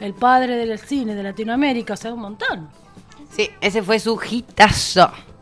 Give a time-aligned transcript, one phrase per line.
[0.00, 2.68] el padre del cine de Latinoamérica, o sea, un montón.
[3.34, 5.10] Sí, ese fue su hitazo.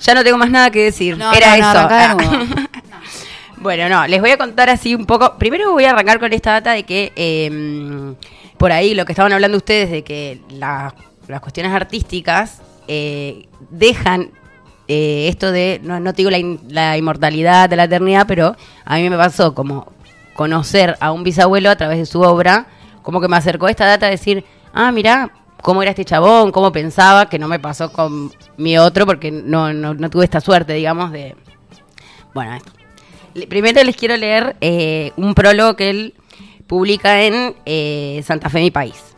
[0.00, 1.16] Ya no tengo más nada que decir.
[1.16, 2.54] No, Era no, no, eso.
[3.58, 5.36] bueno, no, les voy a contar así un poco.
[5.38, 8.14] Primero voy a arrancar con esta data de que eh,
[8.56, 10.94] por ahí lo que estaban hablando ustedes de que la-
[11.28, 14.30] las cuestiones artísticas eh, dejan
[14.88, 18.56] eh, esto de, no, no te digo la, in- la inmortalidad de la eternidad, pero
[18.84, 19.92] a mí me pasó como
[20.40, 22.66] conocer a un bisabuelo a través de su obra,
[23.02, 24.42] como que me acercó esta data a decir,
[24.72, 29.04] ah, mira cómo era este chabón, cómo pensaba, que no me pasó con mi otro,
[29.04, 31.36] porque no, no, no tuve esta suerte, digamos, de...
[32.32, 32.72] Bueno, esto.
[33.50, 36.14] Primero les quiero leer eh, un prólogo que él
[36.66, 39.14] publica en eh, Santa Fe, mi país.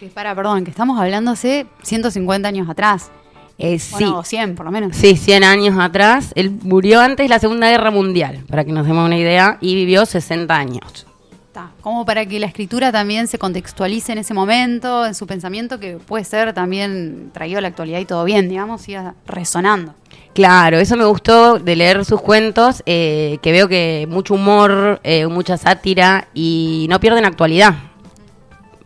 [0.00, 3.10] Que para, perdón, que estamos hablando hace 150 años atrás.
[3.58, 4.96] Eh, sí, Bueno, 100 por lo menos.
[4.96, 6.32] sí, 100 años atrás.
[6.34, 9.74] Él murió antes de la Segunda Guerra Mundial, para que nos demos una idea, y
[9.74, 11.06] vivió 60 años.
[11.46, 15.78] Está, Como para que la escritura también se contextualice en ese momento, en su pensamiento,
[15.78, 19.94] que puede ser también traído a la actualidad y todo bien, digamos, siga resonando.
[20.34, 25.28] Claro, eso me gustó de leer sus cuentos, eh, que veo que mucho humor, eh,
[25.28, 27.72] mucha sátira y no pierden actualidad.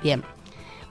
[0.02, 0.22] Bien,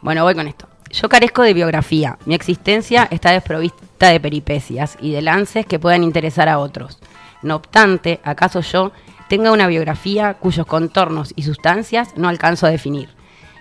[0.01, 0.67] bueno, voy con esto.
[0.91, 2.17] Yo carezco de biografía.
[2.25, 6.99] Mi existencia está desprovista de peripecias y de lances que puedan interesar a otros.
[7.41, 8.91] No obstante, ¿acaso yo
[9.29, 13.09] tenga una biografía cuyos contornos y sustancias no alcanzo a definir?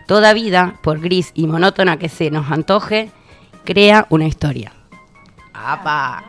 [0.07, 3.11] Toda vida, por gris y monótona que se nos antoje,
[3.65, 4.73] crea una historia.
[5.53, 6.23] ¡Apa!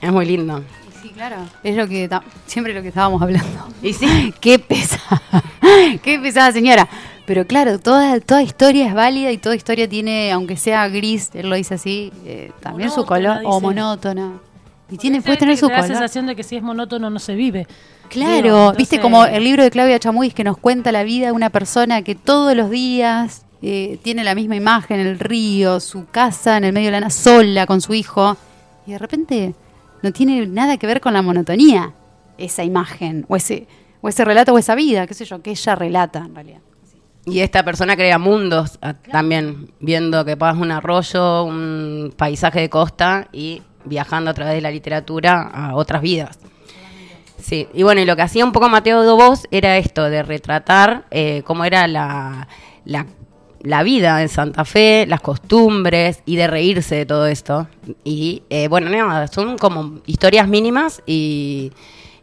[0.00, 0.64] Es muy lindo.
[1.00, 1.36] Sí, claro.
[1.62, 2.10] Es lo que
[2.46, 3.68] siempre lo que estábamos hablando.
[3.80, 5.22] Y sí, Qué pesada.
[6.02, 6.88] Qué pesada señora.
[7.32, 11.48] Pero claro, toda, toda historia es válida y toda historia tiene, aunque sea gris, él
[11.48, 14.32] lo dice así, eh, también su color, o monótona.
[14.90, 15.96] Y tiene, puede tener su da la color.
[15.96, 17.66] sensación de que si es monótono no se vive.
[18.10, 21.32] Claro, Digo, viste como el libro de Claudia Chamuis que nos cuenta la vida de
[21.32, 26.58] una persona que todos los días eh, tiene la misma imagen, el río, su casa
[26.58, 28.36] en el medio de la nada, sola con su hijo,
[28.86, 29.54] y de repente
[30.02, 31.94] no tiene nada que ver con la monotonía
[32.36, 33.68] esa imagen, o ese,
[34.02, 36.60] o ese relato, o esa vida, qué sé yo, que ella relata en realidad.
[37.24, 42.68] Y esta persona crea mundos a- también, viendo que pasa un arroyo, un paisaje de
[42.70, 46.38] costa y viajando a través de la literatura a otras vidas.
[47.40, 51.04] Sí, y bueno, y lo que hacía un poco Mateo Dobos era esto, de retratar
[51.10, 52.46] eh, cómo era la,
[52.84, 53.06] la,
[53.62, 57.66] la vida en Santa Fe, las costumbres y de reírse de todo esto.
[58.04, 61.72] Y eh, bueno, nada, son como historias mínimas y,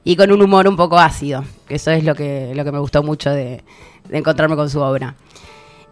[0.03, 2.79] y con un humor un poco ácido, que eso es lo que, lo que me
[2.79, 3.63] gustó mucho de,
[4.11, 5.15] encontrarme con su obra.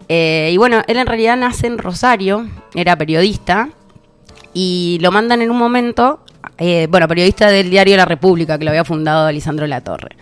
[0.10, 3.70] Eh, y bueno, él en realidad nace en Rosario, era periodista,
[4.54, 6.22] y lo mandan en un momento,
[6.58, 10.16] eh, bueno, periodista del diario La República, que lo había fundado Lisandro Latorre.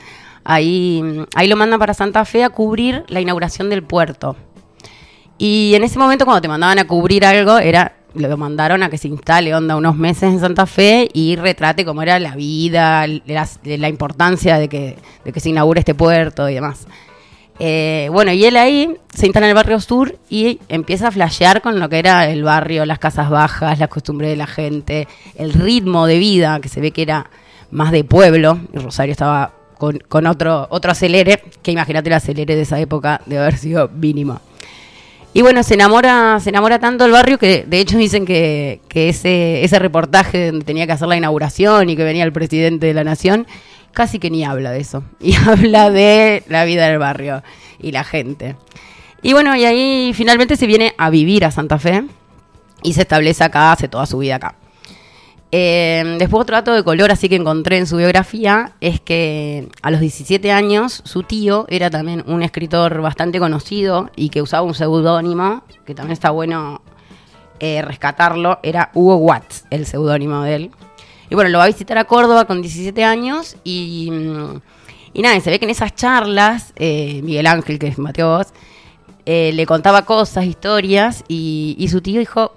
[0.43, 4.35] Ahí, ahí lo mandan para Santa Fe a cubrir la inauguración del puerto.
[5.37, 8.97] Y en ese momento cuando te mandaban a cubrir algo, era lo mandaron a que
[8.97, 13.47] se instale onda unos meses en Santa Fe y retrate cómo era la vida, la,
[13.63, 16.87] la importancia de que, de que se inaugure este puerto y demás.
[17.57, 21.61] Eh, bueno, y él ahí se instala en el barrio sur y empieza a flashear
[21.61, 25.53] con lo que era el barrio, las casas bajas, las costumbres de la gente, el
[25.53, 27.29] ritmo de vida, que se ve que era
[27.71, 32.55] más de pueblo, y Rosario estaba con, con otro, otro acelere, que imagínate el acelere
[32.55, 34.41] de esa época de haber sido mínimo.
[35.35, 39.09] Y bueno, se enamora, se enamora tanto del barrio que de hecho dicen que, que
[39.09, 42.93] ese, ese reportaje donde tenía que hacer la inauguración y que venía el presidente de
[42.93, 43.45] la nación,
[43.91, 45.03] casi que ni habla de eso.
[45.19, 47.43] Y habla de la vida del barrio
[47.79, 48.55] y la gente.
[49.23, 52.05] Y bueno, y ahí finalmente se viene a vivir a Santa Fe
[52.81, 54.55] y se establece acá, hace toda su vida acá.
[55.51, 59.91] Eh, después otro dato de color así que encontré en su biografía es que a
[59.91, 64.73] los 17 años su tío era también un escritor bastante conocido y que usaba un
[64.73, 66.81] seudónimo, que también está bueno
[67.59, 70.71] eh, rescatarlo, era Hugo Watts, el seudónimo de él.
[71.29, 74.09] Y bueno, lo va a visitar a Córdoba con 17 años y,
[75.15, 78.47] nada, se ve que en esas charlas, eh, Miguel Ángel, que es Mateo Vos,
[79.25, 82.51] eh, le contaba cosas, historias y su tío dijo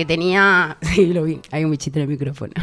[0.00, 2.54] que tenía, sí, lo vi, hay un bichito en el micrófono,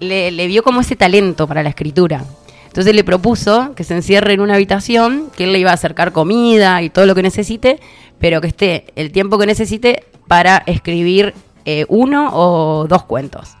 [0.00, 2.24] le, le vio como ese talento para la escritura.
[2.66, 6.12] Entonces le propuso que se encierre en una habitación, que él le iba a acercar
[6.12, 7.80] comida y todo lo que necesite,
[8.18, 11.34] pero que esté el tiempo que necesite para escribir
[11.64, 13.56] eh, uno o dos cuentos.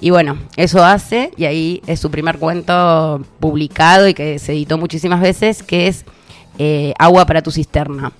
[0.00, 4.78] Y bueno, eso hace, y ahí es su primer cuento publicado y que se editó
[4.78, 6.04] muchísimas veces, que es
[6.58, 8.12] eh, Agua para tu cisterna.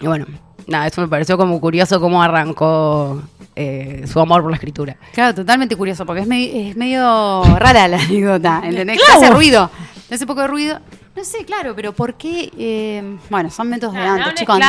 [0.00, 0.26] Y bueno,
[0.68, 3.20] nada, eso me pareció como curioso cómo arrancó
[3.56, 4.96] eh, su amor por la escritura.
[5.12, 8.98] Claro, totalmente curioso, porque es, me- es medio rara la anécdota, ¿entendés?
[9.04, 9.20] Claro.
[9.20, 9.70] Hace ruido,
[10.10, 10.80] hace poco de ruido.
[11.16, 12.48] No sé, claro, pero ¿por qué?
[12.56, 14.66] eh, bueno, son métodos de no antes, hables chicos, bueno,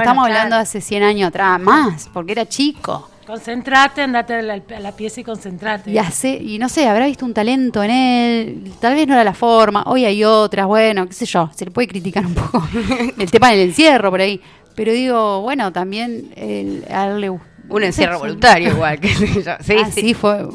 [0.00, 0.20] Estamos claro.
[0.22, 3.08] hablando de hace 100 años atrás, más, porque era chico.
[3.24, 5.92] Concentrate, andate a la, a la pieza y concentrate.
[5.92, 9.22] Y, hace, y no sé, habrá visto un talento en él, tal vez no era
[9.22, 12.66] la forma, hoy hay otras, bueno, qué sé yo, se le puede criticar un poco
[13.18, 14.40] el tema del encierro por ahí.
[14.74, 18.98] Pero digo, bueno, también el, a él le gust- Un encierro voluntario igual.
[19.02, 20.00] Sí, ah, sí.
[20.00, 20.46] sí, fue.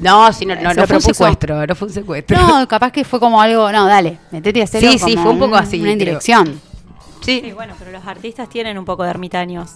[0.00, 2.36] No, sí, no, no, no fue un secuestro, no fue un secuestro.
[2.38, 5.32] No, capaz que fue como algo, no, dale, metete a hacerlo Sí, sí, como fue
[5.32, 6.60] un poco así, Una indirección.
[7.20, 9.72] Sí, Sí, bueno, pero los artistas tienen un poco de ermitaños.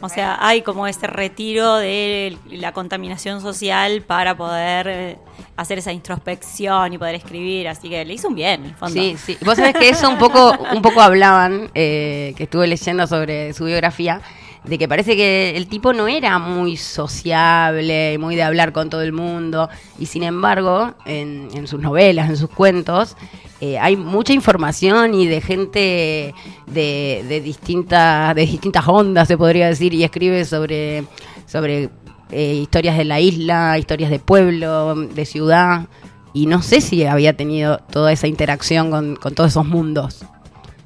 [0.00, 5.18] O sea, hay como ese retiro de la contaminación social para poder eh,
[5.56, 7.68] hacer esa introspección y poder escribir.
[7.68, 9.00] Así que le hizo un bien, en el fondo.
[9.00, 9.36] Sí, sí.
[9.44, 13.64] Vos sabés que eso un poco, un poco hablaban, eh, que estuve leyendo sobre su
[13.64, 14.20] biografía,
[14.64, 19.02] de que parece que el tipo no era muy sociable, muy de hablar con todo
[19.02, 19.68] el mundo,
[19.98, 23.16] y sin embargo, en, en sus novelas, en sus cuentos,
[23.60, 26.34] eh, hay mucha información y de gente
[26.66, 31.04] de, distintas, de distintas ondas, se podría decir, y escribe sobre,
[31.46, 31.90] sobre
[32.30, 35.88] eh, historias de la isla, historias de pueblo, de ciudad,
[36.32, 40.24] y no sé si había tenido toda esa interacción con, con todos esos mundos.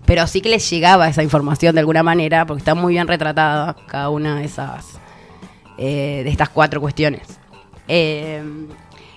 [0.06, 3.74] Pero sí que les llegaba esa información de alguna manera, porque está muy bien retratada
[3.86, 4.98] cada una de esas
[5.76, 7.40] eh, de estas cuatro cuestiones.
[7.88, 8.42] Eh,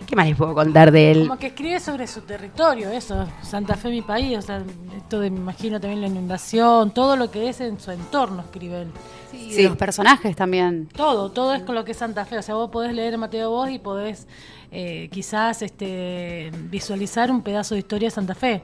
[0.08, 1.28] ¿Qué más les puedo contar de él?
[1.28, 4.64] Como que escribe sobre su territorio, eso, Santa Fe mi país, o sea,
[4.96, 8.84] esto de, me imagino también la inundación, todo lo que es en su entorno escribe
[8.84, 8.92] él.
[9.32, 9.64] Sí.
[9.64, 10.88] los personajes también.
[10.96, 13.50] Todo, todo es con lo que es Santa Fe, o sea, vos podés leer Mateo
[13.50, 14.28] Vos y podés
[14.72, 18.64] eh, quizás este, visualizar un pedazo de historia de Santa Fe,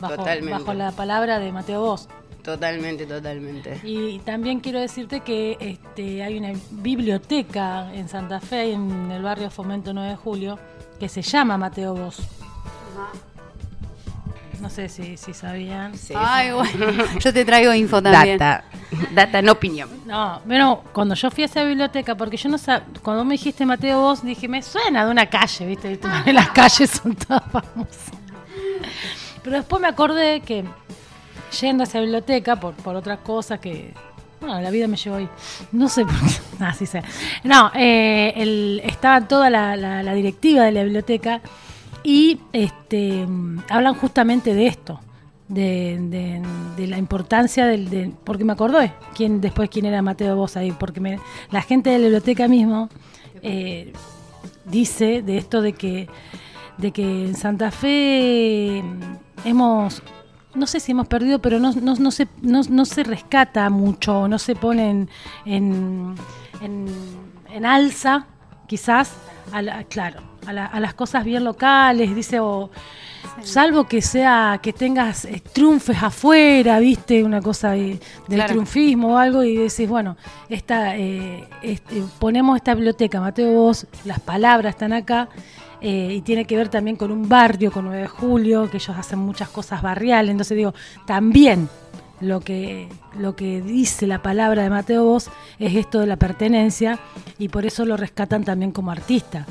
[0.00, 0.52] bajo, Totalmente.
[0.58, 2.08] bajo la palabra de Mateo Vos.
[2.42, 3.80] Totalmente, totalmente.
[3.84, 9.50] Y también quiero decirte que este, hay una biblioteca en Santa Fe, en el barrio
[9.50, 10.58] Fomento 9 de Julio,
[10.98, 12.16] que se llama Mateo Vos.
[14.60, 15.96] No sé si, si sabían.
[15.96, 18.38] Sí, Ay, bueno, yo te traigo info también.
[18.38, 18.64] Data,
[19.12, 19.88] data, no opinión.
[20.04, 23.64] No, bueno, cuando yo fui a esa biblioteca, porque yo no sabía, cuando me dijiste
[23.64, 25.88] Mateo Vos, dije, me suena de una calle, ¿viste?
[25.88, 26.32] ¿Viste?
[26.32, 28.10] Las calles son todas famosas.
[29.42, 30.64] Pero después me acordé que
[31.60, 33.92] yendo a esa biblioteca, por, por otras cosas que,
[34.40, 35.28] bueno, la vida me llevó ahí.
[35.72, 37.02] No sé por qué, así sé.
[37.44, 41.40] No, eh, el- estaba toda la, la- la directiva de la biblioteca
[42.04, 43.26] y este,
[43.68, 45.00] hablan justamente de esto.
[45.48, 46.42] De, de-
[46.76, 50.72] de la importancia del, de- porque me acordé quién después quién era Mateo Vos ahí
[50.72, 51.18] porque me-
[51.50, 52.90] la gente de la biblioteca mismo
[53.40, 53.94] eh,
[54.66, 56.06] dice de esto de que
[56.76, 58.84] de que en Santa Fe
[59.44, 60.02] hemos
[60.54, 64.28] no sé si hemos perdido pero no, no, no se no, no se rescata mucho
[64.28, 65.08] no se pone en
[65.44, 66.14] en,
[66.60, 66.86] en,
[67.52, 68.26] en alza
[68.66, 69.12] quizás
[69.52, 72.70] a la- claro a, la- a las cosas bien locales dice o
[73.42, 78.48] salvo que sea que tengas eh, triunfes afuera viste una cosa de- del Claro.
[78.54, 80.16] triunfismo o algo y decís bueno
[80.48, 85.28] esta eh, este, ponemos esta biblioteca Mateo Vos las palabras están acá
[85.80, 88.96] eh, y tiene que ver también con un barrio con 9 de julio que ellos
[88.96, 90.74] hacen muchas cosas barriales entonces digo
[91.06, 91.68] también
[92.20, 95.30] lo que lo que dice la palabra de Mateo Vos
[95.60, 96.98] es esto de la pertenencia
[97.38, 99.46] y por eso lo rescatan también como artista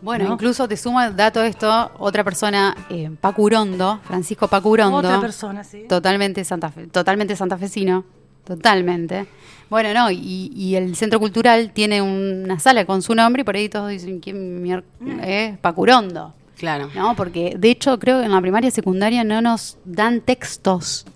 [0.00, 0.34] Bueno, ¿no?
[0.34, 4.98] incluso te suma dato esto, otra persona, eh, Pacurondo, Francisco Pacurondo.
[4.98, 8.04] otra persona sí Totalmente, Santa Fe- totalmente santafesino.
[8.44, 9.26] Totalmente.
[9.70, 13.56] Bueno, no, y, y el Centro Cultural tiene una sala con su nombre y por
[13.56, 14.84] ahí todos dicen, ¿quién mier-
[15.22, 16.34] es Pacurondo?
[16.58, 16.90] Claro.
[16.94, 17.16] ¿No?
[17.16, 21.06] Porque de hecho creo que en la primaria y secundaria no nos dan textos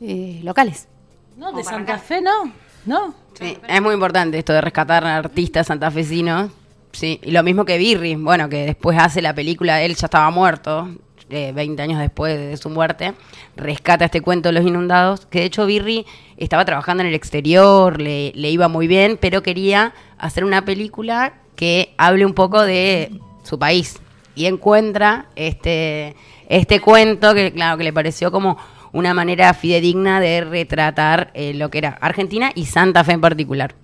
[0.00, 0.88] eh, locales.
[1.36, 2.52] no de Santa Fe no
[2.86, 6.50] no Sí, es muy importante esto de rescatar a artistas santafesinos.
[6.90, 10.28] Sí, y lo mismo que Birri, bueno, que después hace la película, él ya estaba
[10.30, 10.88] muerto,
[11.30, 13.14] eh, 20 años después de su muerte,
[13.56, 16.06] rescata este cuento de los inundados, que de hecho Birri
[16.36, 21.34] estaba trabajando en el exterior, le, le iba muy bien, pero quería hacer una película
[21.56, 23.98] que hable un poco de su país.
[24.34, 26.14] Y encuentra este,
[26.48, 28.56] este cuento que, claro, que le pareció como
[28.92, 33.74] una manera fidedigna de retratar eh, lo que era Argentina y Santa Fe en particular.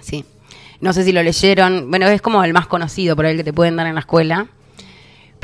[0.00, 0.24] Sí.
[0.80, 1.90] No sé si lo leyeron.
[1.90, 4.48] Bueno, es como el más conocido por el que te pueden dar en la escuela.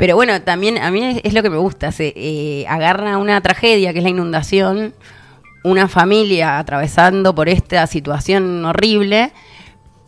[0.01, 1.91] Pero bueno, también a mí es, lo que me gusta.
[1.91, 4.95] Se eh, agarra una tragedia que es la inundación,
[5.63, 9.31] una familia atravesando por esta situación horrible,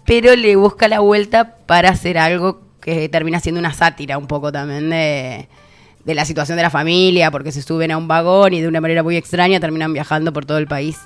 [0.04, 4.52] pero le busca la vuelta para hacer algo que termina siendo una sátira un poco
[4.52, 5.48] también de,
[6.04, 8.82] de la situación de la familia, porque se suben a un vagón y de una
[8.82, 10.98] manera muy extraña terminan viajando por todo el país.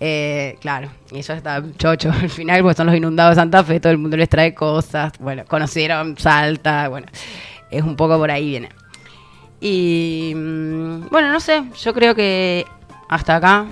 [0.00, 3.80] Eh, claro, y eso está chocho al final, pues son los inundados de Santa Fe,
[3.80, 7.06] todo el mundo les trae cosas, bueno, conocieron Salta, bueno,
[7.70, 8.68] es un poco por ahí viene.
[9.60, 12.64] Y mm, bueno, no sé, yo creo que
[13.08, 13.66] hasta acá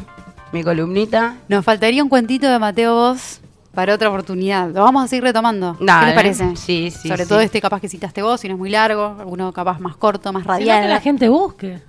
[0.52, 1.36] mi columnita.
[1.48, 3.40] Nos faltaría un cuentito de Mateo Vos
[3.74, 4.70] para otra oportunidad.
[4.70, 5.76] Lo vamos a seguir retomando.
[5.78, 6.56] ¿Qué les parece?
[6.56, 7.28] Sí, sí, Sobre sí.
[7.28, 10.32] todo este capaz que citaste vos, si no es muy largo, alguno capaz más corto,
[10.32, 10.82] más radial.
[10.82, 11.80] que la gente busque.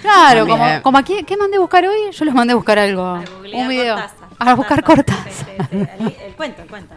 [0.00, 0.58] Claro, También.
[0.70, 2.10] como, como aquí, ¿qué mandé a buscar hoy?
[2.10, 3.02] Yo les mandé a buscar algo.
[3.04, 3.96] A Un video.
[4.38, 5.24] A buscar Cortázar.
[5.24, 5.70] cortas.
[5.72, 6.94] El, el cuento, el cuento.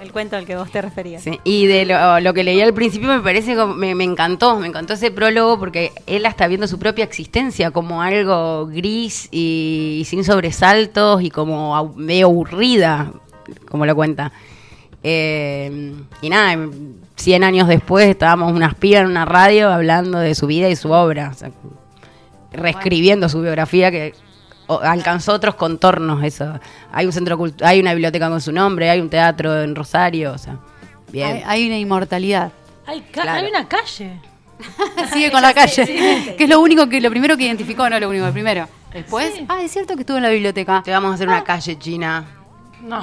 [0.00, 1.22] El cuento al que vos te referías.
[1.22, 4.66] Sí, Y de lo, lo que leí al principio me parece me, me encantó, me
[4.66, 10.04] encantó ese prólogo porque él está viendo su propia existencia como algo gris y, y
[10.04, 13.12] sin sobresaltos y como medio aburrida,
[13.68, 14.32] como lo cuenta.
[15.04, 16.68] Eh, y nada,
[17.16, 20.90] 100 años después estábamos unas pibas en una radio hablando de su vida y su
[20.92, 21.50] obra, o sea,
[22.52, 24.14] reescribiendo su biografía que
[24.68, 26.58] alcanzó otros contornos eso.
[26.92, 30.32] Hay un centro cult- hay una biblioteca con su nombre, hay un teatro en Rosario,
[30.32, 30.56] o sea,
[31.10, 31.36] bien.
[31.36, 32.52] Hay, hay una inmortalidad.
[32.86, 33.40] Hay, ca- Claro.
[33.44, 34.20] hay una calle.
[35.12, 36.34] Sigue con la calle.
[36.38, 38.68] que es lo único que, lo primero que identificó, no lo único, el primero.
[38.92, 39.46] Después, Sí.
[39.48, 40.82] ah, es cierto que estuvo en la biblioteca.
[40.84, 42.24] Te vamos a hacer una calle china.
[42.82, 43.00] No.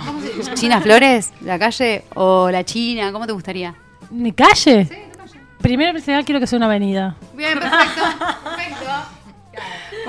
[0.55, 1.31] ¿China Flores?
[1.41, 2.03] ¿La calle?
[2.15, 3.11] ¿O la China?
[3.11, 3.73] ¿Cómo te gustaría?
[4.11, 5.07] ¿Mi calle?
[5.61, 7.15] Primero principal quiero que sea una avenida.
[7.33, 8.01] Bien, perfecto.
[8.43, 8.85] perfecto.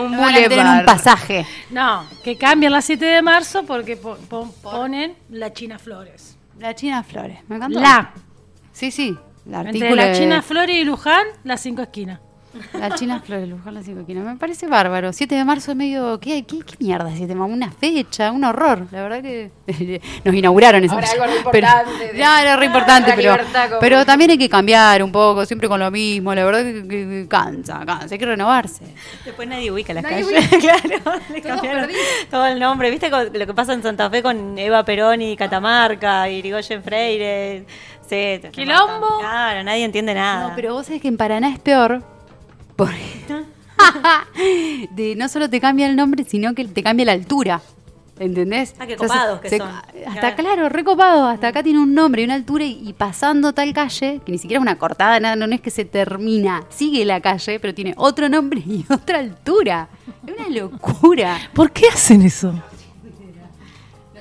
[0.04, 0.16] Un
[0.56, 1.46] van a un pasaje.
[1.70, 6.36] No, que cambien la 7 de marzo porque po- po- ponen la China Flores.
[6.58, 7.38] La China Flores.
[7.48, 7.80] Me encantó.
[7.80, 8.12] La.
[8.72, 9.16] Sí, sí.
[9.46, 12.20] La Entre la de- China Flores y Luján, las cinco esquinas.
[12.72, 14.24] La China Flores, Luján, la cinco esquinas.
[14.24, 15.12] Me parece bárbaro.
[15.12, 16.18] 7 de marzo es medio...
[16.18, 17.54] ¿Qué, qué, qué mierda 7 de marzo?
[17.54, 18.86] Una fecha, un horror.
[18.90, 19.50] La verdad que
[20.24, 21.22] nos inauguraron esa Ahora fecha.
[21.24, 24.38] algo re Pero- importante de- Ya, era re importante, pero, libertad como- pero también hay
[24.38, 26.34] que cambiar un poco, siempre con lo mismo.
[26.34, 28.08] La verdad que, que- que cansa, cansa.
[28.12, 28.84] Hay que renovarse.
[29.24, 30.48] Después nadie ubica las Nadie calles.
[30.60, 31.88] claro, le cambiaron
[32.30, 32.90] todo el nombre.
[32.90, 37.64] ¿Viste lo que pasa en Santa Fe con Eva Perón y Catamarca y Irigoyen Freire?
[38.08, 39.20] Sí, Quilombo.
[39.20, 40.48] Claro, nadie entiende nada.
[40.48, 42.02] No, pero vos sabés que en Paraná es peor.
[44.94, 47.60] De, no solo te cambia el nombre, sino que te cambia la altura.
[48.18, 48.74] ¿Entendés?
[48.78, 49.68] Ah, qué O sea, copados que se- son.
[49.70, 50.36] Hasta Claro.
[50.36, 51.26] claro, recopado.
[51.26, 54.36] Hasta acá tiene un nombre y una altura y, y pasando tal calle, que ni
[54.36, 56.64] siquiera es una cortada, nada, no es que se termina.
[56.68, 59.88] Sigue la calle, pero tiene otro nombre y otra altura.
[60.26, 61.38] Es una locura.
[61.54, 62.52] ¿Por qué hacen eso?
[62.52, 62.60] No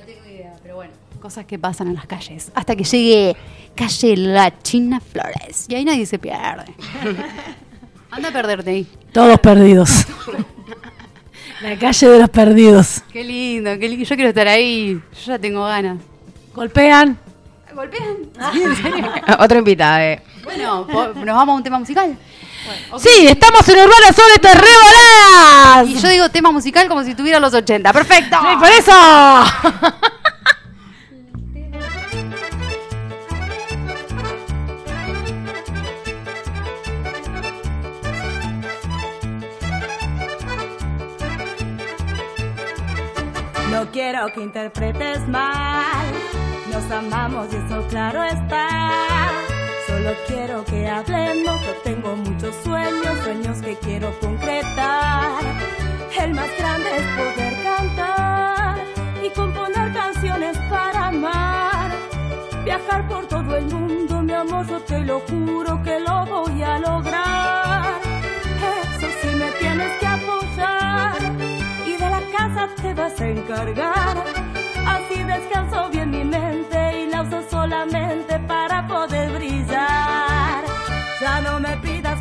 [0.06, 0.92] tengo idea, pero bueno.
[1.20, 2.50] Cosas que pasan en las calles.
[2.54, 3.36] Hasta que llegue
[3.74, 5.66] calle La China Flores.
[5.68, 6.72] Y ahí nadie se pierde.
[8.10, 8.86] Anda a perderte ahí.
[9.12, 9.90] Todos perdidos.
[11.60, 13.02] La calle de los perdidos.
[13.12, 14.04] Qué lindo, qué lindo.
[14.04, 15.00] Yo quiero estar ahí.
[15.24, 15.98] Yo ya tengo ganas.
[16.54, 17.18] Golpean.
[17.74, 18.16] ¿Golpean?
[18.52, 19.12] ¿Sí, en serio?
[19.38, 20.00] Otro invitado.
[20.00, 20.22] eh.
[20.42, 22.16] Bueno, nos vamos a un tema musical.
[22.98, 25.88] Sí, estamos en Urbana Sol, reboladas.
[25.88, 27.92] Y yo digo tema musical como si tuviera los 80.
[27.92, 28.36] ¡Perfecto!
[28.40, 28.92] Sí, por eso.
[44.32, 46.06] que interpretes mal,
[46.70, 48.68] nos amamos y eso claro está.
[49.86, 55.42] Solo quiero que hablemos, yo tengo muchos sueños, sueños que quiero concretar.
[56.20, 58.78] El más grande es poder cantar
[59.24, 61.90] y componer canciones para amar.
[62.64, 66.78] Viajar por todo el mundo, mi amor, yo te lo juro que lo voy a
[66.78, 67.99] lograr.
[72.94, 74.16] Vas a encargar.
[74.86, 80.64] Así descanso bien mi mente y la uso solamente para poder brillar.
[81.20, 82.19] Ya no me pidas